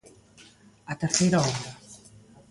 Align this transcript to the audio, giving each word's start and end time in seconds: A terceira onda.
A 0.91 0.93
terceira 1.01 1.37
onda. 1.49 1.71